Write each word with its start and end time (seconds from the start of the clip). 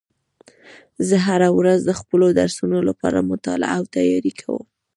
زه 1.07 1.15
هره 1.27 1.49
ورځ 1.57 1.79
د 1.85 1.91
خپلو 1.99 2.27
درسونو 2.39 2.77
لپاره 2.89 3.27
مطالعه 3.31 3.73
او 3.79 3.83
تیاری 3.95 4.33
کوم 4.41 4.63